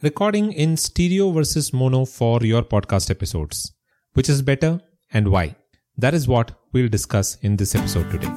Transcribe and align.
recording 0.00 0.52
in 0.52 0.76
stereo 0.76 1.32
versus 1.32 1.72
mono 1.72 2.04
for 2.04 2.40
your 2.44 2.62
podcast 2.62 3.10
episodes. 3.10 3.72
Which 4.12 4.28
is 4.28 4.42
better 4.42 4.80
and 5.12 5.26
why? 5.26 5.56
That 5.96 6.14
is 6.14 6.28
what 6.28 6.52
we'll 6.72 6.88
discuss 6.88 7.36
in 7.42 7.56
this 7.56 7.74
episode 7.74 8.08
today. 8.08 8.32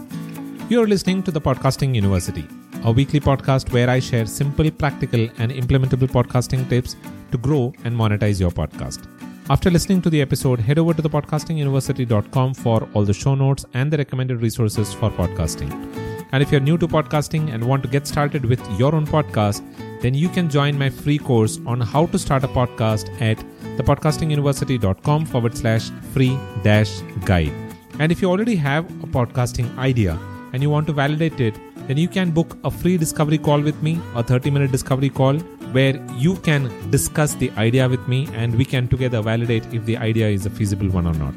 You're 0.70 0.88
listening 0.88 1.22
to 1.24 1.30
the 1.30 1.40
Podcasting 1.40 1.94
University, 1.94 2.48
a 2.84 2.92
weekly 2.92 3.20
podcast 3.20 3.72
where 3.72 3.92
I 3.92 4.00
share 4.00 4.26
simple, 4.26 4.72
practical, 4.72 5.30
and 5.38 5.52
implementable 5.52 6.10
podcasting 6.10 6.68
tips 6.68 6.96
to 7.32 7.38
grow 7.38 7.74
and 7.84 7.96
monetize 7.96 8.40
your 8.40 8.52
podcast. 8.52 9.06
After 9.52 9.70
listening 9.70 10.02
to 10.02 10.10
the 10.10 10.22
episode, 10.22 10.60
head 10.60 10.80
over 10.80 10.96
to 10.96 11.02
thepodcastinguniversity.com 11.04 12.56
for 12.56 12.90
all 12.96 13.06
the 13.06 13.14
show 13.14 13.36
notes 13.36 13.66
and 13.76 13.92
the 13.92 13.98
recommended 13.98 14.42
resources 14.42 14.94
for 14.96 15.12
podcasting. 15.12 15.91
And 16.32 16.42
if 16.42 16.52
you're 16.52 16.62
new 16.62 16.78
to 16.78 16.88
podcasting 16.88 17.54
and 17.54 17.64
want 17.64 17.84
to 17.84 17.90
get 17.90 18.08
started 18.08 18.46
with 18.46 18.62
your 18.80 18.96
own 18.96 19.06
podcast, 19.06 19.62
then 20.02 20.14
you 20.14 20.30
can 20.30 20.50
join 20.50 20.78
my 20.78 20.90
free 20.90 21.18
course 21.18 21.60
on 21.66 21.82
how 21.82 22.06
to 22.08 22.20
start 22.20 22.44
a 22.44 22.48
podcast 22.48 23.10
at 23.22 23.38
thepodcastinguniversity.com 23.78 25.26
forward 25.26 25.58
slash 25.58 25.90
free 26.14 26.38
dash 26.64 27.02
guide. 27.26 27.54
And 28.00 28.12
if 28.12 28.22
you 28.22 28.30
already 28.30 28.56
have 28.56 28.86
a 29.04 29.08
podcasting 29.08 29.78
idea 29.78 30.18
and 30.54 30.64
you 30.64 30.70
want 30.70 30.88
to 30.88 30.94
validate 30.94 31.40
it, 31.40 31.60
then 31.88 31.98
you 31.98 32.08
can 32.08 32.32
book 32.32 32.58
a 32.64 32.72
free 32.72 32.98
discovery 32.98 33.38
call 33.38 33.60
with 33.60 33.82
me, 33.84 34.00
a 34.16 34.24
30 34.24 34.52
minute 34.52 34.72
discovery 34.72 35.10
call, 35.10 35.38
where 35.76 35.96
you 36.16 36.36
can 36.38 36.70
discuss 36.92 37.36
the 37.36 37.52
idea 37.52 37.88
with 37.88 38.08
me 38.08 38.28
and 38.34 38.56
we 38.56 38.66
can 38.66 38.88
together 38.88 39.22
validate 39.22 39.66
if 39.74 39.86
the 39.86 39.98
idea 39.98 40.28
is 40.28 40.46
a 40.46 40.50
feasible 40.50 40.90
one 40.90 41.08
or 41.08 41.14
not. 41.14 41.34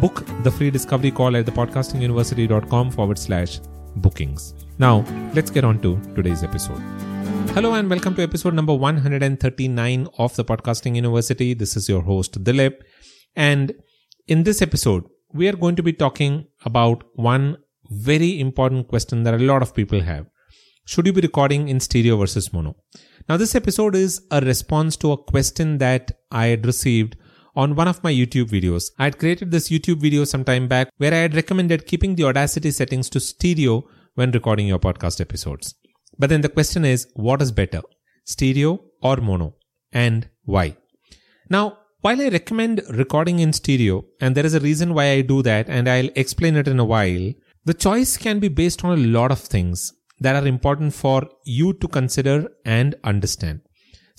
Book 0.00 0.24
the 0.42 0.50
free 0.50 0.70
discovery 0.70 1.10
call 1.10 1.36
at 1.36 1.46
thepodcastinguniversity.com 1.46 2.90
forward 2.90 3.18
slash 3.18 3.60
bookings. 3.98 4.54
Now, 4.78 5.04
let's 5.34 5.50
get 5.50 5.64
on 5.64 5.80
to 5.82 6.00
today's 6.14 6.42
episode. 6.42 6.80
Hello 7.54 7.74
and 7.74 7.90
welcome 7.90 8.14
to 8.14 8.22
episode 8.22 8.54
number 8.54 8.74
139 8.74 10.08
of 10.18 10.34
the 10.36 10.44
Podcasting 10.44 10.96
University. 10.96 11.54
This 11.54 11.76
is 11.76 11.88
your 11.88 12.02
host, 12.02 12.42
Dilip. 12.44 12.80
And 13.34 13.72
in 14.26 14.44
this 14.44 14.62
episode, 14.62 15.04
we 15.32 15.48
are 15.48 15.56
going 15.56 15.76
to 15.76 15.82
be 15.82 15.92
talking 15.92 16.46
about 16.64 17.04
one 17.14 17.56
very 17.90 18.38
important 18.40 18.88
question 18.88 19.22
that 19.24 19.34
a 19.34 19.38
lot 19.38 19.62
of 19.62 19.74
people 19.74 20.00
have. 20.00 20.26
Should 20.84 21.06
you 21.06 21.12
be 21.12 21.20
recording 21.20 21.68
in 21.68 21.80
stereo 21.80 22.16
versus 22.16 22.52
mono? 22.52 22.76
Now, 23.28 23.36
this 23.36 23.54
episode 23.54 23.94
is 23.94 24.22
a 24.30 24.40
response 24.40 24.96
to 24.98 25.12
a 25.12 25.22
question 25.22 25.78
that 25.78 26.12
I 26.30 26.46
had 26.46 26.64
received 26.64 27.16
on 27.62 27.74
one 27.74 27.88
of 27.88 28.02
my 28.04 28.12
YouTube 28.12 28.50
videos. 28.56 28.84
I 29.00 29.04
had 29.04 29.18
created 29.18 29.50
this 29.50 29.68
YouTube 29.68 30.00
video 30.00 30.24
some 30.24 30.44
time 30.44 30.68
back 30.68 30.90
where 30.98 31.12
I 31.12 31.22
had 31.26 31.34
recommended 31.34 31.86
keeping 31.86 32.14
the 32.14 32.24
Audacity 32.24 32.70
settings 32.70 33.10
to 33.10 33.18
stereo 33.18 33.84
when 34.14 34.30
recording 34.30 34.68
your 34.68 34.78
podcast 34.78 35.20
episodes. 35.20 35.74
But 36.16 36.30
then 36.30 36.42
the 36.42 36.54
question 36.56 36.84
is, 36.84 37.08
what 37.14 37.42
is 37.42 37.50
better, 37.50 37.82
stereo 38.24 38.80
or 39.02 39.16
mono, 39.16 39.56
and 39.92 40.28
why? 40.44 40.76
Now, 41.50 41.78
while 42.00 42.20
I 42.20 42.28
recommend 42.28 42.82
recording 42.90 43.40
in 43.40 43.52
stereo, 43.52 44.04
and 44.20 44.36
there 44.36 44.46
is 44.46 44.54
a 44.54 44.60
reason 44.60 44.94
why 44.94 45.10
I 45.10 45.22
do 45.22 45.42
that, 45.42 45.68
and 45.68 45.88
I'll 45.88 46.10
explain 46.14 46.54
it 46.54 46.68
in 46.68 46.78
a 46.78 46.84
while, 46.84 47.32
the 47.64 47.74
choice 47.74 48.16
can 48.16 48.38
be 48.38 48.48
based 48.48 48.84
on 48.84 48.96
a 48.96 49.06
lot 49.18 49.32
of 49.32 49.40
things 49.40 49.92
that 50.20 50.36
are 50.40 50.46
important 50.46 50.94
for 50.94 51.28
you 51.44 51.72
to 51.72 51.88
consider 51.88 52.48
and 52.64 52.94
understand. 53.02 53.62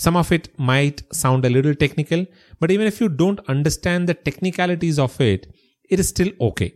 Some 0.03 0.15
of 0.15 0.31
it 0.31 0.47
might 0.57 1.01
sound 1.13 1.43
a 1.43 1.49
little 1.49 1.75
technical, 1.75 2.25
but 2.61 2.71
even 2.71 2.87
if 2.87 3.01
you 3.01 3.09
don't 3.09 3.41
understand 3.49 4.07
the 4.07 4.13
technicalities 4.13 4.97
of 4.97 5.19
it, 5.19 5.47
it 5.89 5.99
is 5.99 6.07
still 6.07 6.31
okay. 6.39 6.73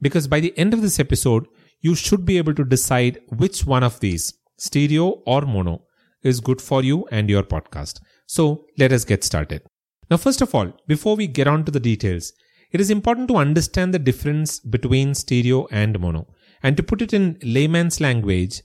Because 0.00 0.28
by 0.28 0.38
the 0.38 0.56
end 0.56 0.72
of 0.72 0.80
this 0.80 1.00
episode, 1.00 1.48
you 1.80 1.96
should 1.96 2.24
be 2.24 2.38
able 2.38 2.54
to 2.54 2.64
decide 2.64 3.18
which 3.38 3.66
one 3.66 3.82
of 3.82 3.98
these, 3.98 4.32
stereo 4.56 5.08
or 5.26 5.40
mono, 5.40 5.82
is 6.22 6.38
good 6.38 6.62
for 6.62 6.84
you 6.84 7.08
and 7.10 7.28
your 7.28 7.42
podcast. 7.42 8.00
So 8.26 8.66
let 8.78 8.92
us 8.92 9.04
get 9.04 9.24
started. 9.24 9.62
Now, 10.08 10.18
first 10.18 10.40
of 10.40 10.54
all, 10.54 10.72
before 10.86 11.16
we 11.16 11.26
get 11.26 11.48
on 11.48 11.64
to 11.64 11.72
the 11.72 11.80
details, 11.80 12.32
it 12.70 12.80
is 12.80 12.90
important 12.90 13.26
to 13.28 13.36
understand 13.36 13.92
the 13.92 13.98
difference 13.98 14.60
between 14.60 15.14
stereo 15.14 15.66
and 15.72 15.98
mono. 15.98 16.28
And 16.62 16.76
to 16.76 16.84
put 16.84 17.02
it 17.02 17.12
in 17.12 17.36
layman's 17.42 18.00
language, 18.00 18.62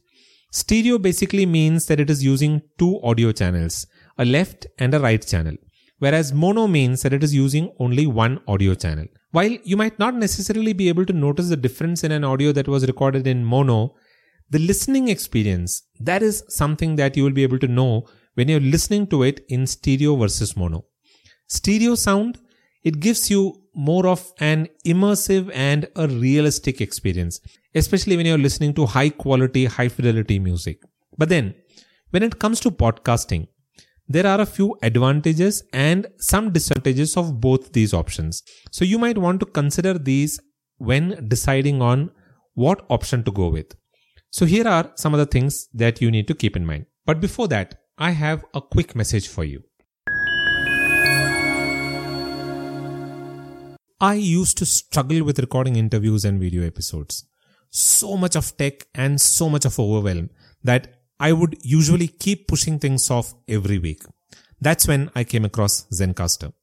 stereo 0.51 0.99
basically 0.99 1.47
means 1.47 1.87
that 1.87 1.99
it 1.99 2.11
is 2.11 2.23
using 2.23 2.61
two 2.77 2.99
audio 3.01 3.31
channels, 3.31 3.87
a 4.17 4.25
left 4.25 4.67
and 4.79 4.93
a 4.93 4.99
right 4.99 5.25
channel, 5.25 5.55
whereas 5.99 6.33
mono 6.33 6.67
means 6.67 7.01
that 7.01 7.13
it 7.13 7.23
is 7.23 7.33
using 7.33 7.71
only 7.79 8.07
one 8.07 8.39
audio 8.47 8.73
channel. 8.75 9.05
While 9.31 9.57
you 9.63 9.75
might 9.75 9.99
not 9.99 10.15
necessarily 10.15 10.73
be 10.73 10.87
able 10.87 11.05
to 11.05 11.13
notice 11.13 11.49
the 11.49 11.57
difference 11.57 12.03
in 12.03 12.11
an 12.11 12.23
audio 12.23 12.51
that 12.53 12.67
was 12.67 12.87
recorded 12.87 13.27
in 13.27 13.43
mono, 13.43 13.95
the 14.49 14.59
listening 14.59 15.07
experience, 15.09 15.83
that 15.99 16.23
is 16.23 16.43
something 16.47 16.95
that 16.95 17.17
you 17.17 17.23
will 17.23 17.31
be 17.31 17.43
able 17.43 17.59
to 17.59 17.67
know 17.67 18.07
when 18.35 18.47
you're 18.47 18.59
listening 18.59 19.07
to 19.07 19.23
it 19.23 19.43
in 19.49 19.65
stereo 19.67 20.15
versus 20.15 20.55
mono. 20.55 20.85
Stereo 21.47 21.95
sound, 21.95 22.39
it 22.83 22.99
gives 22.99 23.29
you 23.29 23.61
more 23.73 24.07
of 24.07 24.31
an 24.39 24.67
immersive 24.85 25.51
and 25.53 25.87
a 25.95 26.07
realistic 26.07 26.79
experience, 26.79 27.41
especially 27.73 28.15
when 28.15 28.25
you're 28.25 28.37
listening 28.37 28.73
to 28.73 28.85
high 28.85 29.09
quality, 29.09 29.65
high 29.65 29.89
fidelity 29.89 30.39
music. 30.39 30.81
But 31.17 31.29
then, 31.29 31.55
when 32.11 32.23
it 32.23 32.39
comes 32.39 32.59
to 32.61 32.71
podcasting, 32.71 33.47
there 34.07 34.27
are 34.27 34.39
a 34.39 34.45
few 34.45 34.77
advantages 34.83 35.63
and 35.73 36.07
some 36.17 36.51
disadvantages 36.51 37.17
of 37.17 37.41
both 37.41 37.73
these 37.73 37.93
options. 37.93 38.43
So 38.71 38.85
you 38.85 38.99
might 38.99 39.17
want 39.17 39.39
to 39.39 39.45
consider 39.47 39.97
these 39.97 40.39
when 40.77 41.27
deciding 41.27 41.81
on 41.81 42.11
what 42.53 42.85
option 42.89 43.23
to 43.23 43.31
go 43.31 43.47
with. 43.49 43.75
So 44.29 44.45
here 44.45 44.67
are 44.67 44.91
some 44.95 45.13
of 45.13 45.19
the 45.19 45.25
things 45.25 45.67
that 45.73 46.01
you 46.01 46.11
need 46.11 46.27
to 46.27 46.35
keep 46.35 46.55
in 46.55 46.65
mind. 46.65 46.85
But 47.05 47.19
before 47.19 47.47
that, 47.47 47.81
I 47.97 48.11
have 48.11 48.45
a 48.53 48.61
quick 48.61 48.95
message 48.95 49.27
for 49.27 49.43
you. 49.43 49.63
I 53.99 54.15
used 54.15 54.57
to 54.57 54.65
struggle 54.65 55.23
with 55.23 55.39
recording 55.39 55.77
interviews 55.77 56.25
and 56.25 56.39
video 56.39 56.63
episodes. 56.63 57.25
So 57.71 58.17
much 58.17 58.35
of 58.35 58.55
tech 58.57 58.85
and 58.93 59.19
so 59.19 59.49
much 59.49 59.65
of 59.65 59.79
overwhelm 59.79 60.29
that 60.63 61.04
I 61.19 61.31
would 61.31 61.57
usually 61.61 62.07
keep 62.07 62.47
pushing 62.47 62.79
things 62.79 63.09
off 63.09 63.33
every 63.47 63.79
week. 63.79 64.03
That's 64.59 64.87
when 64.87 65.09
I 65.15 65.23
came 65.23 65.45
across 65.45 65.85
Zencastr. 65.93 66.53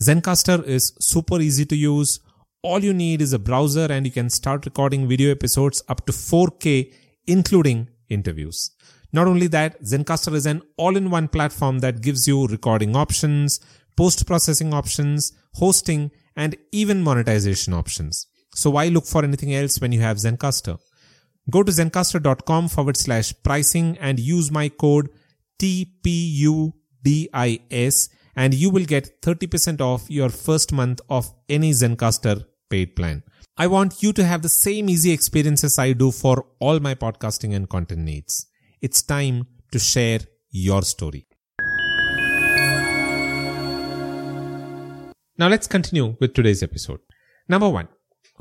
Zencastr 0.00 0.64
is 0.64 0.94
super 1.00 1.40
easy 1.40 1.64
to 1.66 1.76
use. 1.76 2.20
All 2.62 2.84
you 2.84 2.92
need 2.92 3.22
is 3.22 3.32
a 3.32 3.38
browser 3.38 3.86
and 3.90 4.06
you 4.06 4.12
can 4.12 4.30
start 4.30 4.64
recording 4.64 5.08
video 5.08 5.30
episodes 5.30 5.82
up 5.88 6.06
to 6.06 6.12
4K, 6.12 6.92
including 7.26 7.88
interviews. 8.08 8.70
Not 9.12 9.26
only 9.26 9.46
that, 9.48 9.82
Zencastr 9.82 10.34
is 10.34 10.46
an 10.46 10.62
all-in-one 10.76 11.28
platform 11.28 11.78
that 11.80 12.02
gives 12.02 12.28
you 12.28 12.46
recording 12.46 12.94
options, 12.94 13.60
post-processing 13.96 14.74
options, 14.74 15.32
hosting, 15.54 16.10
and 16.36 16.56
even 16.70 17.02
monetization 17.02 17.72
options. 17.72 18.26
So 18.54 18.70
why 18.70 18.88
look 18.88 19.06
for 19.06 19.24
anything 19.24 19.54
else 19.54 19.80
when 19.80 19.92
you 19.92 20.00
have 20.00 20.18
Zencastr? 20.18 20.78
Go 21.48 21.62
to 21.62 21.70
zencastr.com 21.70 22.68
forward 22.68 22.96
slash 22.96 23.32
pricing 23.44 23.96
and 24.00 24.18
use 24.18 24.50
my 24.50 24.68
code 24.68 25.10
TPUDIS 25.60 26.74
and 28.34 28.52
you 28.52 28.68
will 28.68 28.84
get 28.84 29.22
30% 29.22 29.80
off 29.80 30.10
your 30.10 30.28
first 30.28 30.72
month 30.72 31.00
of 31.08 31.32
any 31.48 31.70
Zencastr 31.70 32.44
paid 32.68 32.96
plan. 32.96 33.22
I 33.56 33.68
want 33.68 34.02
you 34.02 34.12
to 34.14 34.24
have 34.24 34.42
the 34.42 34.48
same 34.48 34.90
easy 34.90 35.12
experiences 35.12 35.78
I 35.78 35.92
do 35.92 36.10
for 36.10 36.44
all 36.58 36.80
my 36.80 36.96
podcasting 36.96 37.54
and 37.54 37.68
content 37.68 38.00
needs. 38.00 38.46
It's 38.82 39.02
time 39.02 39.46
to 39.70 39.78
share 39.78 40.18
your 40.50 40.82
story. 40.82 41.28
Now 45.38 45.48
let's 45.48 45.66
continue 45.68 46.16
with 46.18 46.34
today's 46.34 46.62
episode. 46.62 47.00
Number 47.48 47.68
one, 47.68 47.88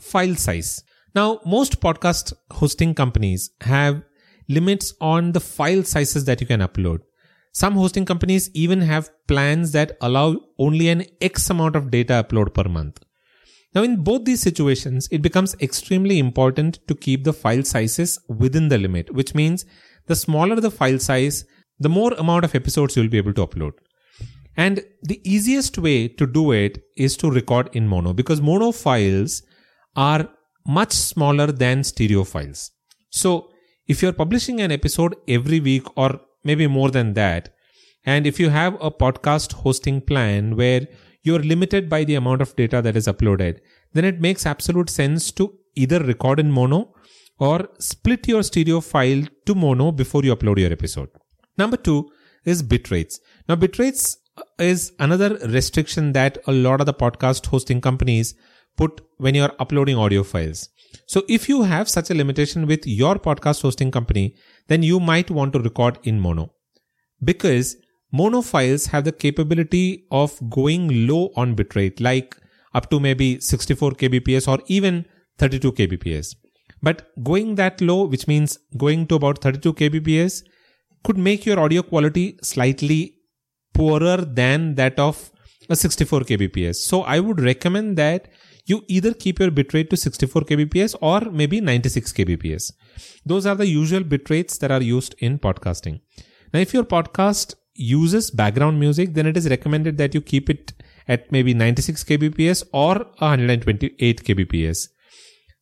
file 0.01 0.35
size. 0.35 0.83
Now, 1.15 1.39
most 1.45 1.79
podcast 1.79 2.33
hosting 2.51 2.93
companies 2.93 3.51
have 3.61 4.03
limits 4.49 4.93
on 4.99 5.31
the 5.31 5.39
file 5.39 5.83
sizes 5.83 6.25
that 6.25 6.41
you 6.41 6.47
can 6.47 6.59
upload. 6.59 6.99
Some 7.53 7.75
hosting 7.75 8.03
companies 8.03 8.49
even 8.53 8.81
have 8.81 9.09
plans 9.25 9.71
that 9.71 9.95
allow 10.01 10.35
only 10.59 10.89
an 10.89 11.05
X 11.21 11.49
amount 11.49 11.77
of 11.77 11.89
data 11.89 12.21
upload 12.21 12.53
per 12.53 12.65
month. 12.69 12.99
Now, 13.73 13.83
in 13.83 14.03
both 14.03 14.25
these 14.25 14.41
situations, 14.41 15.07
it 15.09 15.21
becomes 15.21 15.55
extremely 15.61 16.19
important 16.19 16.85
to 16.89 16.95
keep 16.95 17.23
the 17.23 17.31
file 17.31 17.63
sizes 17.63 18.19
within 18.27 18.67
the 18.67 18.77
limit, 18.77 19.13
which 19.13 19.33
means 19.33 19.65
the 20.07 20.17
smaller 20.17 20.57
the 20.59 20.71
file 20.71 20.99
size, 20.99 21.45
the 21.79 21.87
more 21.87 22.13
amount 22.15 22.43
of 22.43 22.55
episodes 22.55 22.97
you'll 22.97 23.07
be 23.07 23.17
able 23.17 23.33
to 23.35 23.47
upload. 23.47 23.71
And 24.57 24.83
the 25.01 25.21
easiest 25.23 25.77
way 25.77 26.09
to 26.09 26.27
do 26.27 26.51
it 26.51 26.83
is 26.97 27.15
to 27.17 27.31
record 27.31 27.69
in 27.71 27.87
mono 27.87 28.11
because 28.11 28.41
mono 28.41 28.73
files 28.73 29.43
are 29.95 30.29
much 30.65 30.91
smaller 30.91 31.47
than 31.47 31.83
stereo 31.83 32.23
files. 32.23 32.71
So 33.09 33.49
if 33.87 34.01
you're 34.01 34.13
publishing 34.13 34.61
an 34.61 34.71
episode 34.71 35.15
every 35.27 35.59
week 35.59 35.85
or 35.97 36.19
maybe 36.43 36.67
more 36.67 36.89
than 36.89 37.13
that, 37.13 37.53
and 38.05 38.27
if 38.27 38.39
you 38.39 38.49
have 38.49 38.75
a 38.81 38.91
podcast 38.91 39.53
hosting 39.53 40.01
plan 40.01 40.55
where 40.55 40.87
you're 41.23 41.39
limited 41.39 41.89
by 41.89 42.03
the 42.03 42.15
amount 42.15 42.41
of 42.41 42.55
data 42.55 42.81
that 42.81 42.95
is 42.95 43.07
uploaded, 43.07 43.59
then 43.93 44.05
it 44.05 44.21
makes 44.21 44.45
absolute 44.45 44.89
sense 44.89 45.31
to 45.31 45.53
either 45.75 45.99
record 45.99 46.39
in 46.39 46.51
mono 46.51 46.93
or 47.39 47.67
split 47.79 48.27
your 48.27 48.43
stereo 48.43 48.79
file 48.79 49.23
to 49.45 49.55
mono 49.55 49.91
before 49.91 50.23
you 50.23 50.35
upload 50.35 50.59
your 50.59 50.71
episode. 50.71 51.09
Number 51.57 51.77
two, 51.77 52.09
is 52.45 52.61
bit 52.61 52.91
rates. 52.91 53.19
Now, 53.49 53.55
bit 53.55 53.77
rates 53.79 54.17
is 54.59 54.93
another 54.99 55.37
restriction 55.47 56.13
that 56.13 56.37
a 56.47 56.51
lot 56.51 56.79
of 56.79 56.85
the 56.85 56.93
podcast 56.93 57.47
hosting 57.47 57.81
companies 57.81 58.35
put 58.77 59.01
when 59.17 59.35
you're 59.35 59.53
uploading 59.59 59.97
audio 59.97 60.23
files. 60.23 60.69
So 61.07 61.23
if 61.27 61.47
you 61.49 61.63
have 61.63 61.89
such 61.89 62.09
a 62.09 62.13
limitation 62.13 62.67
with 62.67 62.85
your 62.85 63.15
podcast 63.15 63.61
hosting 63.61 63.91
company, 63.91 64.35
then 64.67 64.83
you 64.83 64.99
might 64.99 65.29
want 65.29 65.53
to 65.53 65.59
record 65.59 65.99
in 66.03 66.19
mono 66.19 66.51
because 67.23 67.77
mono 68.11 68.41
files 68.41 68.87
have 68.87 69.03
the 69.03 69.11
capability 69.11 70.05
of 70.11 70.39
going 70.49 71.07
low 71.07 71.31
on 71.35 71.55
bitrate, 71.55 71.99
like 71.99 72.35
up 72.73 72.89
to 72.89 72.99
maybe 72.99 73.39
64 73.39 73.91
kbps 73.91 74.47
or 74.47 74.59
even 74.67 75.05
32 75.37 75.71
kbps. 75.71 76.35
But 76.81 77.07
going 77.23 77.55
that 77.55 77.81
low, 77.81 78.05
which 78.05 78.27
means 78.27 78.59
going 78.77 79.07
to 79.07 79.15
about 79.15 79.41
32 79.41 79.73
kbps, 79.73 80.43
could 81.03 81.17
make 81.17 81.45
your 81.45 81.59
audio 81.59 81.81
quality 81.81 82.37
slightly 82.41 83.15
poorer 83.73 84.17
than 84.17 84.75
that 84.75 84.99
of 84.99 85.31
a 85.69 85.75
64 85.75 86.21
kbps. 86.21 86.75
So 86.75 87.01
I 87.03 87.19
would 87.19 87.39
recommend 87.39 87.97
that 87.97 88.27
you 88.65 88.83
either 88.87 89.13
keep 89.13 89.39
your 89.39 89.51
bitrate 89.51 89.89
to 89.89 89.97
64 89.97 90.41
kbps 90.43 90.95
or 91.01 91.19
maybe 91.31 91.61
96 91.61 92.13
kbps. 92.13 92.71
Those 93.25 93.45
are 93.45 93.55
the 93.55 93.67
usual 93.67 94.01
bitrates 94.01 94.59
that 94.59 94.71
are 94.71 94.81
used 94.81 95.15
in 95.19 95.37
podcasting. 95.39 96.01
Now, 96.53 96.59
if 96.59 96.73
your 96.73 96.83
podcast 96.83 97.55
uses 97.75 98.31
background 98.31 98.79
music, 98.79 99.13
then 99.13 99.27
it 99.27 99.37
is 99.37 99.49
recommended 99.49 99.97
that 99.97 100.13
you 100.13 100.21
keep 100.21 100.49
it 100.49 100.73
at 101.07 101.31
maybe 101.31 101.53
96 101.53 102.03
kbps 102.03 102.63
or 102.73 102.95
128 103.19 104.23
kbps. 104.23 104.89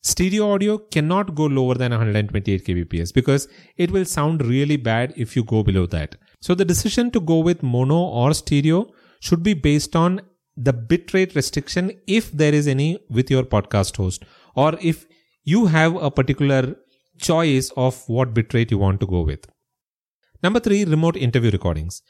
Stereo 0.02 0.52
audio 0.52 0.78
cannot 0.78 1.34
go 1.34 1.44
lower 1.46 1.74
than 1.74 1.90
128 1.90 2.64
kbps 2.64 3.12
because 3.12 3.48
it 3.76 3.90
will 3.90 4.04
sound 4.04 4.44
really 4.46 4.76
bad 4.76 5.14
if 5.16 5.34
you 5.34 5.42
go 5.44 5.62
below 5.62 5.86
that. 5.86 6.16
So 6.40 6.54
the 6.54 6.64
decision 6.64 7.10
to 7.12 7.20
go 7.20 7.38
with 7.38 7.62
mono 7.62 7.96
or 7.96 8.34
stereo 8.34 8.86
should 9.20 9.42
be 9.42 9.54
based 9.54 9.96
on 9.96 10.20
the 10.56 10.72
bitrate 10.72 11.34
restriction 11.34 11.90
if 12.06 12.30
there 12.32 12.54
is 12.54 12.66
any 12.68 12.98
with 13.10 13.30
your 13.30 13.42
podcast 13.42 13.96
host 13.96 14.24
or 14.54 14.78
if 14.80 15.06
you 15.42 15.66
have 15.66 15.96
a 15.96 16.10
particular 16.10 16.76
choice 17.18 17.70
of 17.76 18.02
what 18.08 18.34
bitrate 18.34 18.70
you 18.70 18.78
want 18.78 19.00
to 19.00 19.06
go 19.06 19.20
with. 19.22 19.46
Number 20.42 20.60
three, 20.60 20.84
remote 20.84 21.16
interview 21.16 21.50
recordings. 21.50 22.02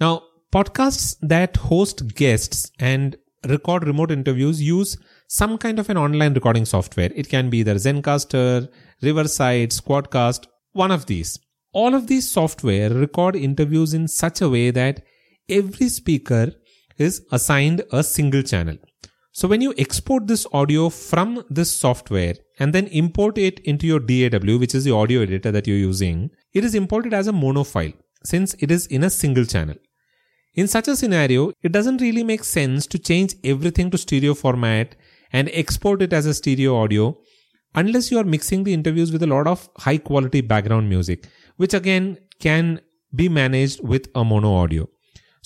Now, 0.00 0.22
podcasts 0.52 1.16
that 1.22 1.56
host 1.56 2.14
guests 2.14 2.70
and 2.78 3.16
record 3.48 3.86
remote 3.86 4.10
interviews 4.10 4.62
use 4.62 4.96
some 5.28 5.58
kind 5.58 5.78
of 5.78 5.90
an 5.90 5.96
online 5.96 6.34
recording 6.34 6.64
software. 6.64 7.10
It 7.14 7.28
can 7.28 7.50
be 7.50 7.58
either 7.58 7.74
Zencastr, 7.74 8.68
Riverside, 9.02 9.70
Squadcast, 9.70 10.46
one 10.72 10.90
of 10.90 11.06
these. 11.06 11.38
All 11.72 11.94
of 11.94 12.06
these 12.06 12.28
software 12.30 12.90
record 12.90 13.36
interviews 13.36 13.94
in 13.94 14.08
such 14.08 14.40
a 14.40 14.48
way 14.48 14.70
that 14.70 15.02
every 15.48 15.88
speaker 15.88 16.52
is 16.98 17.24
assigned 17.32 17.82
a 17.92 18.02
single 18.02 18.42
channel. 18.42 18.76
So 19.32 19.48
when 19.48 19.60
you 19.60 19.74
export 19.78 20.28
this 20.28 20.46
audio 20.52 20.88
from 20.88 21.44
this 21.50 21.70
software 21.72 22.34
and 22.60 22.72
then 22.72 22.86
import 22.86 23.36
it 23.36 23.58
into 23.60 23.86
your 23.86 23.98
DAW, 23.98 24.58
which 24.58 24.74
is 24.74 24.84
the 24.84 24.92
audio 24.92 25.22
editor 25.22 25.50
that 25.50 25.66
you're 25.66 25.76
using, 25.76 26.30
it 26.52 26.64
is 26.64 26.74
imported 26.74 27.12
as 27.12 27.26
a 27.26 27.32
mono 27.32 27.64
file 27.64 27.92
since 28.24 28.54
it 28.60 28.70
is 28.70 28.86
in 28.86 29.02
a 29.02 29.10
single 29.10 29.44
channel. 29.44 29.74
In 30.54 30.68
such 30.68 30.86
a 30.86 30.94
scenario, 30.94 31.52
it 31.62 31.72
doesn't 31.72 32.00
really 32.00 32.22
make 32.22 32.44
sense 32.44 32.86
to 32.86 32.98
change 32.98 33.34
everything 33.42 33.90
to 33.90 33.98
stereo 33.98 34.34
format 34.34 34.94
and 35.32 35.50
export 35.52 36.00
it 36.00 36.12
as 36.12 36.26
a 36.26 36.34
stereo 36.34 36.76
audio 36.76 37.18
unless 37.74 38.12
you 38.12 38.18
are 38.18 38.24
mixing 38.24 38.62
the 38.62 38.72
interviews 38.72 39.10
with 39.10 39.24
a 39.24 39.26
lot 39.26 39.48
of 39.48 39.68
high 39.78 39.98
quality 39.98 40.42
background 40.42 40.88
music, 40.88 41.26
which 41.56 41.74
again 41.74 42.18
can 42.38 42.80
be 43.12 43.28
managed 43.28 43.82
with 43.82 44.08
a 44.14 44.24
mono 44.24 44.54
audio. 44.54 44.88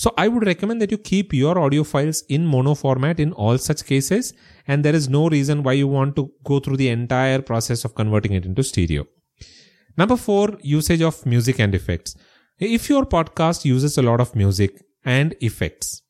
So 0.02 0.14
I 0.16 0.28
would 0.28 0.46
recommend 0.46 0.80
that 0.80 0.92
you 0.92 0.96
keep 0.96 1.32
your 1.34 1.58
audio 1.58 1.82
files 1.82 2.22
in 2.28 2.46
mono 2.46 2.76
format 2.76 3.18
in 3.18 3.32
all 3.32 3.58
such 3.58 3.84
cases. 3.84 4.32
And 4.68 4.84
there 4.84 4.94
is 4.94 5.08
no 5.08 5.28
reason 5.28 5.64
why 5.64 5.72
you 5.72 5.88
want 5.88 6.14
to 6.14 6.30
go 6.44 6.60
through 6.60 6.76
the 6.76 6.88
entire 6.88 7.42
process 7.42 7.84
of 7.84 7.96
converting 7.96 8.34
it 8.34 8.44
into 8.46 8.62
stereo. 8.62 9.06
Number 9.96 10.16
four, 10.16 10.56
usage 10.62 11.02
of 11.02 11.26
music 11.26 11.58
and 11.58 11.74
effects. 11.74 12.14
If 12.60 12.88
your 12.88 13.06
podcast 13.06 13.64
uses 13.64 13.98
a 13.98 14.02
lot 14.02 14.20
of 14.20 14.36
music 14.36 14.80
and 15.04 15.34
effects, 15.40 16.02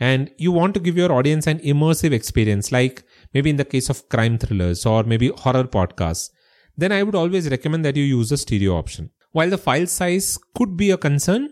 and 0.00 0.28
you 0.38 0.50
want 0.50 0.74
to 0.74 0.80
give 0.80 0.96
your 0.96 1.12
audience 1.12 1.46
an 1.46 1.60
immersive 1.60 2.10
experience, 2.12 2.72
like 2.72 3.04
maybe 3.32 3.50
in 3.50 3.56
the 3.56 3.64
case 3.64 3.88
of 3.88 4.08
crime 4.08 4.38
thrillers 4.38 4.84
or 4.84 5.04
maybe 5.04 5.28
horror 5.28 5.64
podcasts, 5.64 6.30
then 6.76 6.90
I 6.90 7.04
would 7.04 7.14
always 7.14 7.48
recommend 7.48 7.84
that 7.84 7.94
you 7.94 8.02
use 8.02 8.32
a 8.32 8.36
stereo 8.36 8.76
option. 8.76 9.10
While 9.30 9.50
the 9.50 9.58
file 9.58 9.86
size 9.86 10.36
could 10.56 10.76
be 10.76 10.90
a 10.90 10.98
concern, 10.98 11.50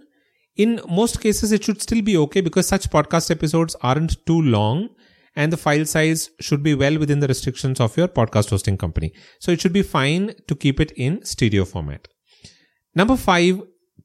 in 0.57 0.81
most 0.89 1.21
cases 1.21 1.53
it 1.53 1.65
should 1.65 1.83
still 1.83 2.03
be 2.03 2.17
okay 2.17 2.41
because 2.41 2.67
such 2.67 2.91
podcast 2.91 3.31
episodes 3.31 3.75
aren't 3.83 4.25
too 4.27 4.41
long 4.41 4.89
and 5.37 5.53
the 5.53 5.57
file 5.57 5.85
size 5.85 6.31
should 6.41 6.63
be 6.63 6.75
well 6.75 6.99
within 6.99 7.21
the 7.21 7.27
restrictions 7.27 7.81
of 7.81 7.97
your 7.97 8.09
podcast 8.09 8.51
hosting 8.51 8.77
company. 8.77 9.13
So 9.41 9.51
it 9.51 9.61
should 9.61 9.73
be 9.73 9.83
fine 9.83 10.35
to 10.47 10.55
keep 10.55 10.81
it 10.81 10.93
in 10.93 11.25
stereo 11.25 11.65
format. 11.65 12.07
Number 12.95 13.17
five, 13.17 13.61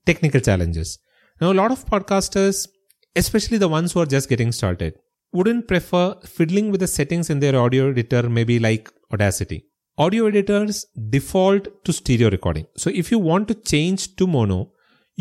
technical 0.06 0.42
challenges. 0.42 0.98
Now, 1.40 1.52
a 1.52 1.54
lot 1.54 1.72
of 1.72 1.86
podcasters, 1.86 2.68
especially 3.16 3.60
the 3.60 3.68
ones 3.68 3.94
who 3.94 4.00
are 4.00 4.06
just 4.08 4.28
getting 4.28 4.52
started, 4.52 4.96
wouldn't 5.32 5.68
prefer 5.68 6.16
fiddling 6.26 6.72
with 6.72 6.80
the 6.80 6.88
settings 6.88 7.30
in 7.30 7.40
their 7.40 7.56
audio 7.56 7.92
editor, 7.92 8.28
maybe 8.28 8.58
like 8.58 8.92
Audacity. 9.14 9.66
Audio 9.98 10.28
editors 10.28 10.86
default 11.10 11.68
to 11.86 11.94
stereo 11.94 12.30
recording. 12.30 12.66
So 12.78 12.90
if 12.90 13.12
you 13.12 13.20
want 13.20 13.48
to 13.50 13.54
change 13.54 14.16
to 14.16 14.28
mono, 14.28 14.72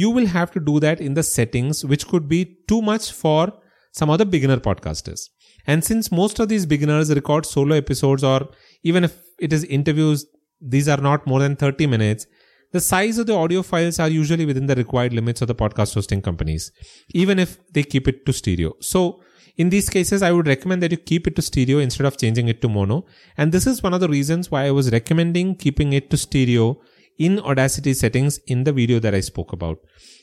you 0.02 0.10
will 0.16 0.26
have 0.32 0.50
to 0.52 0.60
do 0.60 0.78
that 0.78 1.00
in 1.00 1.14
the 1.14 1.22
settings, 1.24 1.84
which 1.84 2.06
could 2.06 2.28
be 2.28 2.40
too 2.68 2.80
much 2.80 3.10
for 3.20 3.52
some 3.92 4.10
other 4.14 4.24
beginner 4.24 4.58
podcasters. 4.58 5.28
And 5.66 5.84
since 5.84 6.12
most 6.12 6.38
of 6.38 6.48
these 6.48 6.66
beginners 6.66 7.12
record 7.12 7.46
solo 7.46 7.74
episodes, 7.74 8.22
or 8.22 8.48
even 8.84 9.02
if 9.02 9.16
it 9.40 9.52
is 9.52 9.64
interviews, 9.64 10.24
these 10.60 10.88
are 10.88 11.00
not 11.08 11.26
more 11.26 11.40
than 11.40 11.56
30 11.56 11.88
minutes, 11.88 12.26
the 12.72 12.80
size 12.80 13.18
of 13.18 13.26
the 13.26 13.34
audio 13.34 13.62
files 13.62 13.98
are 13.98 14.08
usually 14.08 14.46
within 14.46 14.66
the 14.66 14.76
required 14.76 15.12
limits 15.12 15.42
of 15.42 15.48
the 15.48 15.54
podcast 15.54 15.94
hosting 15.94 16.22
companies, 16.22 16.70
even 17.12 17.40
if 17.40 17.58
they 17.72 17.82
keep 17.82 18.06
it 18.06 18.24
to 18.26 18.32
stereo. 18.32 18.74
So, 18.80 19.20
in 19.56 19.70
these 19.70 19.88
cases, 19.88 20.22
I 20.22 20.30
would 20.30 20.46
recommend 20.46 20.80
that 20.84 20.92
you 20.92 20.98
keep 20.98 21.26
it 21.26 21.34
to 21.34 21.42
stereo 21.42 21.78
instead 21.78 22.06
of 22.06 22.16
changing 22.16 22.46
it 22.46 22.62
to 22.62 22.68
mono. 22.68 23.04
And 23.36 23.50
this 23.50 23.66
is 23.66 23.82
one 23.82 23.94
of 23.94 24.00
the 24.00 24.08
reasons 24.08 24.52
why 24.52 24.66
I 24.66 24.70
was 24.70 24.92
recommending 24.92 25.56
keeping 25.56 25.92
it 25.92 26.08
to 26.10 26.16
stereo 26.16 26.80
in 27.18 27.38
Audacity 27.40 27.94
settings 27.94 28.38
in 28.46 28.64
the 28.64 28.72
video 28.72 28.98
that 29.00 29.14
I 29.14 29.20
spoke 29.20 29.52
about. 29.52 29.78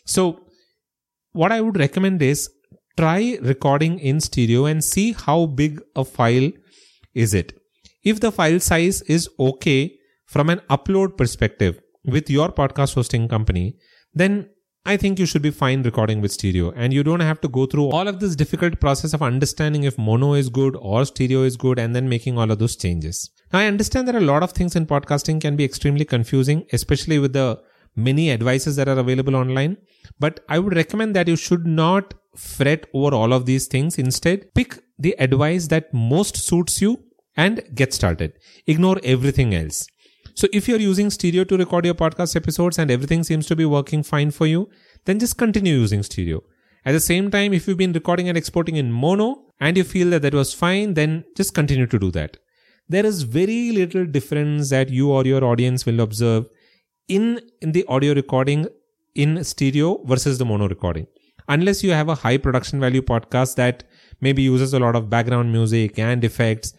So, 0.06 0.40
what 1.34 1.52
I 1.52 1.62
would 1.62 1.78
recommend 1.78 2.22
is 2.22 2.50
try 2.98 3.38
recording 3.42 4.00
in 4.00 4.22
stereo 4.22 4.66
and 4.66 4.84
see 4.84 5.12
how 5.12 5.48
big 5.48 5.82
a 5.96 6.06
file 6.06 6.52
is 7.14 7.34
it. 7.34 7.54
If 8.04 8.20
the 8.20 8.32
file 8.32 8.60
size 8.60 9.02
is 9.04 9.30
okay 9.40 9.96
from 10.25 10.50
an 10.50 10.62
upload 10.70 11.18
perspective 11.18 11.80
with 12.06 12.30
your 12.30 12.50
podcast 12.50 12.96
hosting 12.96 13.28
company, 13.28 13.75
then 14.14 14.50
I 14.88 14.98
think 14.98 15.18
you 15.18 15.25
should 15.25 15.42
be 15.42 15.50
fine 15.50 15.82
recording 15.82 16.22
with 16.22 16.32
stereo 16.32 16.72
and 16.75 16.94
you 16.94 17.04
don't 17.04 17.22
have 17.22 17.42
to 17.42 17.48
go 17.48 17.65
through 17.65 17.89
all 17.89 18.08
of 18.08 18.20
this 18.20 18.36
difficult 18.36 18.80
process 18.80 19.13
of 19.13 19.24
understanding 19.24 19.84
if 19.84 19.98
mono 19.98 20.36
is 20.36 20.48
good 20.48 20.75
or 20.75 21.04
stereo 21.06 21.42
is 21.42 21.58
good 21.58 21.80
and 21.80 21.96
then 21.96 22.08
making 22.08 22.38
all 22.38 22.51
of 22.51 22.60
those 22.60 22.75
changes. 22.75 23.32
Now, 23.51 23.60
I 23.60 23.65
understand 23.65 24.08
that 24.08 24.13
a 24.13 24.20
lot 24.20 24.44
of 24.44 24.51
things 24.51 24.75
in 24.75 24.86
podcasting 24.86 25.42
can 25.42 25.56
be 25.56 25.63
extremely 25.63 26.06
confusing, 26.06 26.68
especially 26.72 27.18
with 27.18 27.34
the 27.34 27.60
many 27.96 28.30
advices 28.30 28.75
that 28.75 28.88
are 28.88 29.00
available 29.00 29.36
online. 29.36 29.77
But 30.20 30.42
I 30.50 30.60
would 30.60 30.75
recommend 30.75 31.15
that 31.15 31.27
you 31.27 31.36
should 31.36 31.65
not 31.65 32.13
fret 32.36 32.86
over 32.94 33.15
all 33.15 33.34
of 33.34 33.48
these 33.48 33.65
things. 33.65 33.98
Instead, 33.98 34.54
pick 34.54 34.84
the 35.00 35.15
advice 35.18 35.65
that 35.70 35.92
most 35.96 36.38
suits 36.38 36.80
you 36.80 37.00
and 37.36 37.63
get 37.74 37.92
started. 37.92 38.34
Ignore 38.68 39.00
everything 39.04 39.56
else. 39.56 39.88
So 40.36 40.48
if 40.54 40.68
you're 40.68 40.80
using 40.80 41.10
stereo 41.10 41.44
to 41.46 41.58
record 41.58 41.86
your 41.86 41.96
podcast 41.96 42.36
episodes 42.36 42.77
and 42.77 42.92
everything 42.92 43.24
seems 43.24 43.48
to 43.48 43.56
be 43.56 43.65
working 43.65 44.04
fine 44.04 44.32
for 44.32 44.46
you, 44.46 44.70
then 45.06 45.20
just 45.20 45.38
continue 45.38 45.75
using 45.75 46.04
stereo. 46.04 46.44
At 46.86 46.92
the 46.92 47.00
same 47.00 47.32
time, 47.32 47.54
if 47.54 47.68
you've 47.68 47.77
been 47.77 47.94
recording 47.94 48.30
and 48.30 48.38
exporting 48.38 48.75
in 48.75 48.92
mono 48.92 49.44
and 49.60 49.75
you 49.77 49.84
feel 49.84 50.10
that 50.12 50.22
that 50.22 50.34
was 50.34 50.54
fine, 50.54 50.94
then 50.94 51.24
just 51.36 51.54
continue 51.54 51.88
to 51.88 51.98
do 51.98 52.12
that 52.12 52.38
there 52.88 53.06
is 53.06 53.24
very 53.24 53.72
little 53.72 54.06
difference 54.06 54.70
that 54.70 54.89
you 54.89 55.12
or 55.12 55.25
your 55.25 55.44
audience 55.44 55.86
will 55.86 56.00
observe 56.01 56.48
in, 57.08 57.39
in 57.62 57.72
the 57.72 57.86
audio 57.88 58.13
recording 58.13 58.68
in 59.15 59.44
stereo 59.44 60.04
versus 60.06 60.38
the 60.38 60.46
mono 60.46 60.68
recording. 60.68 61.08
Unless 61.48 61.84
you 61.84 61.92
have 61.92 62.10
a 62.10 62.15
high 62.15 62.38
production 62.38 62.80
value 62.80 63.01
podcast 63.01 63.56
that 63.56 63.84
maybe 64.22 64.42
uses 64.42 64.74
a 64.74 64.80
lot 64.80 64.96
of 64.96 65.10
background 65.10 65.51
music 65.51 65.98
and 65.98 66.24
effects, 66.24 66.74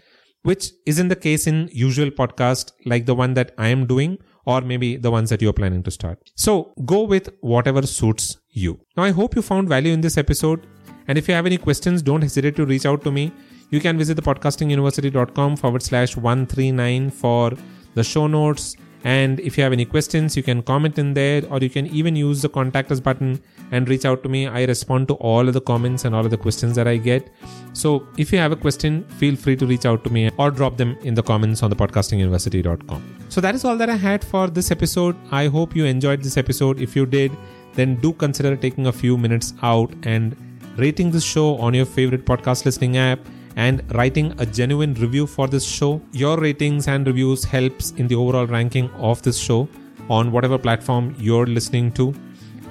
which 0.46 0.70
isn't 0.92 1.08
the 1.08 1.20
case 1.26 1.46
in 1.50 1.68
usual 1.72 2.10
podcast 2.10 2.72
like 2.84 3.06
the 3.06 3.14
one 3.20 3.34
that 3.34 3.52
I 3.58 3.68
am 3.68 3.86
doing 3.86 4.18
or 4.44 4.60
maybe 4.60 4.96
the 4.96 5.10
ones 5.10 5.30
that 5.30 5.42
you're 5.42 5.52
planning 5.60 5.82
to 5.82 5.90
start. 5.90 6.30
So 6.36 6.72
go 6.84 7.02
with 7.02 7.30
whatever 7.40 7.82
suits 7.84 8.38
you. 8.50 8.78
Now 8.96 9.02
I 9.02 9.10
hope 9.10 9.34
you 9.34 9.42
found 9.42 9.68
value 9.68 9.92
in 9.92 10.00
this 10.02 10.16
episode. 10.16 10.66
And 11.08 11.18
if 11.18 11.28
you 11.28 11.34
have 11.34 11.46
any 11.46 11.58
questions, 11.58 12.00
don't 12.00 12.22
hesitate 12.22 12.56
to 12.56 12.66
reach 12.66 12.86
out 12.86 13.02
to 13.04 13.10
me. 13.10 13.32
You 13.70 13.80
can 13.80 13.98
visit 13.98 14.14
the 14.14 14.22
podcastinguniversity.com 14.22 15.56
forward 15.56 15.82
slash 15.82 16.16
139 16.16 17.10
for 17.10 17.52
the 17.94 18.04
show 18.04 18.28
notes 18.28 18.76
And 19.14 19.38
if 19.38 19.56
you 19.56 19.62
have 19.62 19.72
any 19.72 19.84
questions, 19.84 20.36
you 20.36 20.42
can 20.42 20.62
comment 20.62 20.98
in 20.98 21.14
there 21.14 21.42
or 21.48 21.58
you 21.60 21.70
can 21.70 21.86
even 21.98 22.16
use 22.16 22.42
the 22.42 22.48
contact 22.48 22.90
us 22.90 22.98
button 22.98 23.40
and 23.70 23.88
reach 23.88 24.04
out 24.04 24.24
to 24.24 24.28
me. 24.28 24.48
I 24.48 24.64
respond 24.64 25.06
to 25.08 25.14
all 25.14 25.46
of 25.46 25.54
the 25.54 25.60
comments 25.60 26.04
and 26.04 26.12
all 26.12 26.24
of 26.24 26.32
the 26.32 26.36
questions 26.36 26.74
that 26.74 26.88
I 26.88 26.96
get. 26.96 27.30
So 27.72 28.08
if 28.18 28.32
you 28.32 28.40
have 28.40 28.50
a 28.50 28.56
question, 28.56 29.04
feel 29.20 29.36
free 29.36 29.54
to 29.56 29.66
reach 29.66 29.86
out 29.86 30.02
to 30.04 30.10
me 30.10 30.30
or 30.38 30.50
drop 30.50 30.76
them 30.76 30.96
in 31.02 31.14
the 31.14 31.22
comments 31.22 31.62
on 31.62 31.70
the 31.70 31.76
podcastinguniversity.com. 31.76 33.04
So 33.28 33.40
that 33.40 33.54
is 33.54 33.64
all 33.64 33.76
that 33.76 33.88
I 33.88 33.94
had 33.94 34.24
for 34.24 34.48
this 34.48 34.72
episode. 34.72 35.14
I 35.30 35.46
hope 35.46 35.76
you 35.76 35.84
enjoyed 35.84 36.24
this 36.24 36.36
episode. 36.36 36.80
If 36.80 36.96
you 36.96 37.06
did, 37.06 37.30
then 37.74 37.94
do 38.00 38.12
consider 38.12 38.56
taking 38.56 38.88
a 38.88 38.92
few 38.92 39.16
minutes 39.16 39.54
out 39.62 39.94
and 40.02 40.36
rating 40.78 41.12
this 41.12 41.22
show 41.22 41.56
on 41.58 41.74
your 41.74 41.86
favorite 41.86 42.24
podcast 42.26 42.64
listening 42.64 42.96
app 42.96 43.20
and 43.56 43.82
writing 43.94 44.32
a 44.38 44.46
genuine 44.46 44.94
review 44.94 45.26
for 45.26 45.48
this 45.48 45.64
show. 45.64 46.00
Your 46.12 46.38
ratings 46.38 46.88
and 46.88 47.06
reviews 47.06 47.44
helps 47.44 47.90
in 47.92 48.06
the 48.06 48.14
overall 48.14 48.46
ranking 48.46 48.90
of 48.92 49.22
this 49.22 49.38
show 49.38 49.68
on 50.08 50.30
whatever 50.30 50.58
platform 50.58 51.14
you're 51.18 51.46
listening 51.46 51.90
to. 51.92 52.14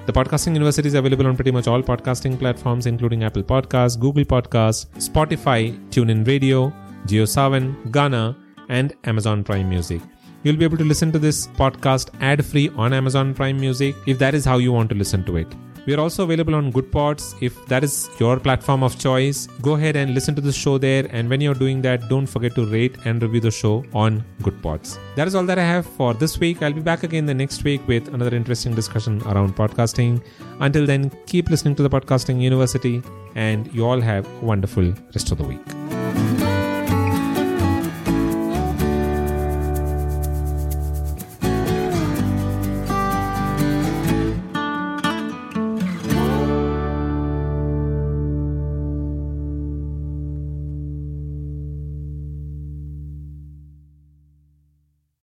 The 0.06 0.14
Podcasting 0.14 0.54
University 0.54 0.88
is 0.88 0.94
available 0.94 1.26
on 1.26 1.36
pretty 1.36 1.52
much 1.52 1.68
all 1.68 1.82
podcasting 1.82 2.38
platforms, 2.38 2.86
including 2.86 3.24
Apple 3.24 3.42
Podcasts, 3.42 4.00
Google 4.00 4.24
Podcasts, 4.24 4.86
Spotify, 4.98 5.76
TuneIn 5.90 6.28
Radio, 6.28 6.72
JioSaavn, 7.08 7.92
Gaana, 7.92 8.36
and 8.70 8.94
Amazon 9.06 9.44
Prime 9.44 9.68
Music. 9.68 10.02
You'll 10.44 10.58
be 10.58 10.64
able 10.64 10.78
to 10.78 10.84
listen 10.84 11.12
to 11.12 11.18
this 11.18 11.48
podcast 11.48 12.10
ad 12.22 12.46
free 12.46 12.70
on 12.76 12.94
Amazon 12.94 13.34
Prime 13.34 13.60
Music 13.60 13.96
if 14.06 14.20
that 14.20 14.36
is 14.36 14.46
how 14.46 14.58
you 14.60 14.72
want 14.72 14.90
to 14.90 14.96
listen 14.96 15.24
to 15.26 15.38
it. 15.38 15.48
We 15.86 15.94
are 15.94 16.00
also 16.00 16.24
available 16.24 16.56
on 16.56 16.72
Good 16.72 16.86
Goodpods. 16.86 17.36
If 17.42 17.66
that 17.68 17.84
is 17.84 18.10
your 18.20 18.40
platform 18.40 18.84
of 18.84 18.98
choice, 18.98 19.48
go 19.62 19.74
ahead 19.74 19.96
and 19.96 20.14
listen 20.14 20.34
to 20.36 20.42
the 20.42 20.52
show 20.52 20.78
there. 20.78 21.08
And 21.12 21.30
when 21.30 21.42
you're 21.42 21.54
doing 21.54 21.82
that, 21.84 22.10
don't 22.10 22.26
forget 22.26 22.56
to 22.56 22.66
rate 22.66 22.98
and 23.06 23.22
review 23.22 23.42
the 23.42 23.52
show 23.52 23.86
on 23.94 24.24
Good 24.42 24.56
Goodpods. 24.56 24.98
That 25.16 25.28
is 25.28 25.36
all 25.36 25.46
that 25.46 25.60
I 25.60 25.64
have 25.64 25.86
for 25.86 26.14
this 26.14 26.40
week. 26.40 26.64
I'll 26.64 26.74
be 26.74 26.82
back 26.82 27.04
again 27.04 27.26
the 27.26 27.34
next 27.34 27.64
week 27.64 27.88
with 27.88 28.14
another 28.14 28.36
interesting 28.36 28.74
discussion 28.74 29.22
around 29.24 29.56
podcasting. 29.56 30.24
Until 30.60 30.86
then, 30.86 31.12
keep 31.28 31.50
listening 31.50 31.76
to 31.76 31.84
the 31.84 31.90
Podcasting 31.90 32.42
University, 32.42 33.04
and 33.36 33.72
you 33.74 33.86
all 33.86 34.02
have 34.02 34.26
a 34.26 34.46
wonderful 34.46 34.94
rest 35.14 35.32
of 35.32 35.38
the 35.38 35.44
week. 35.44 35.85